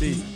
[0.00, 0.29] see.